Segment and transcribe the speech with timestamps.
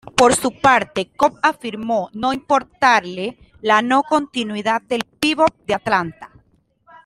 [0.17, 6.31] Por su parte, Kobe afirmó no importarle la no continuidad del pívot de Atlanta.